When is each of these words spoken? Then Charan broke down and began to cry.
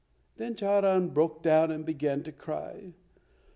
Then 0.37 0.55
Charan 0.55 1.09
broke 1.09 1.43
down 1.43 1.69
and 1.69 1.85
began 1.85 2.23
to 2.23 2.31
cry. 2.31 2.95